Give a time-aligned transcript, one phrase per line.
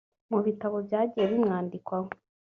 [0.31, 2.09] Mu bitabo byagiye bimwandikwaho